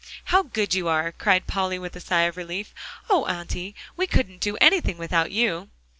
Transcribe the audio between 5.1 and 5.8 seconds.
you."